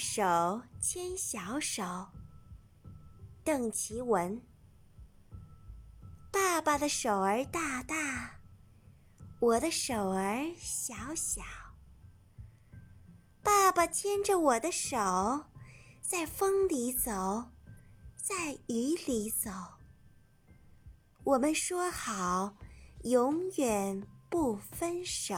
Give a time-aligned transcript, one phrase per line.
[0.00, 1.84] 手牵小手
[3.44, 4.40] 邓琪文
[6.32, 8.40] 爸爸的手儿大大
[9.40, 11.42] 我的手儿小小。
[13.42, 14.96] 爸爸牵着我的手
[16.00, 17.50] 在风里走
[18.16, 19.50] 在雨里走。
[21.24, 22.56] 我们说好
[23.02, 25.36] 永远不分手。